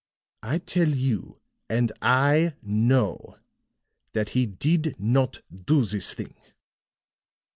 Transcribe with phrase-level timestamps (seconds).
[0.41, 1.37] I tell you,
[1.69, 3.37] and I know,
[4.13, 6.33] that he did not do this thing."